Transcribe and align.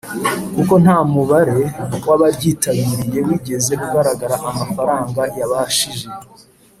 Kuko 0.55 0.73
nta 0.83 0.97
mubare 1.13 1.55
w 2.07 2.09
abaryitabiriye 2.15 3.19
wigeze 3.27 3.71
ugaragara 3.85 4.35
amafaranga 4.49 5.21
yabashije 5.37 6.05